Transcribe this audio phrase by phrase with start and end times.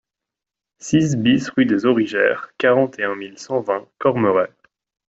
[0.79, 4.49] six BIS rue des Origères, quarante et un mille cent vingt Cormeray